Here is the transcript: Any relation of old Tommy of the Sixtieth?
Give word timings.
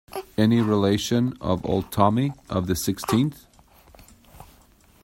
Any 0.35 0.61
relation 0.61 1.37
of 1.41 1.63
old 1.63 1.91
Tommy 1.91 2.31
of 2.49 2.65
the 2.65 2.75
Sixtieth? 2.75 3.45